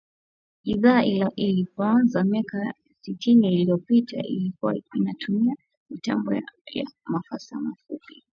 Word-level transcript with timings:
Idhaa 0.65 1.03
ilipoanza 1.35 2.23
miaka 2.23 2.57
ya 2.65 2.73
sitini 3.01 3.53
iliyopita 3.53 4.21
ilikua 4.21 4.75
inatumia 4.95 5.55
mitambo 5.89 6.33
ya 6.33 6.41
masafa 7.05 7.55
mafupi 7.59 8.23